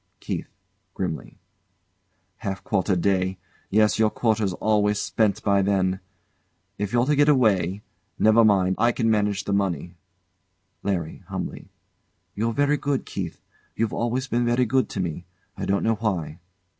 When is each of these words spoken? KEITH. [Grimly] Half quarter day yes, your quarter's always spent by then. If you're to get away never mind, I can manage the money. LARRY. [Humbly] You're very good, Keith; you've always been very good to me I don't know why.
KEITH. 0.19 0.47
[Grimly] 0.95 1.37
Half 2.37 2.63
quarter 2.63 2.95
day 2.95 3.37
yes, 3.69 3.99
your 3.99 4.09
quarter's 4.09 4.53
always 4.53 4.97
spent 4.97 5.43
by 5.43 5.61
then. 5.61 5.99
If 6.79 6.91
you're 6.91 7.05
to 7.05 7.15
get 7.15 7.29
away 7.29 7.83
never 8.17 8.43
mind, 8.43 8.77
I 8.79 8.93
can 8.93 9.11
manage 9.11 9.43
the 9.43 9.53
money. 9.53 9.93
LARRY. 10.81 11.21
[Humbly] 11.27 11.69
You're 12.35 12.51
very 12.53 12.77
good, 12.77 13.05
Keith; 13.05 13.41
you've 13.75 13.93
always 13.93 14.27
been 14.27 14.43
very 14.43 14.65
good 14.65 14.89
to 14.89 14.99
me 14.99 15.27
I 15.55 15.67
don't 15.67 15.83
know 15.83 15.93
why. 15.93 16.39